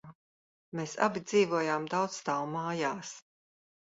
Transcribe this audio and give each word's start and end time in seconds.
Mēs 0.79 0.93
abi 1.07 1.21
dzīvojām 1.25 1.85
daudzstāvu 1.93 2.47
mājās. 2.53 3.15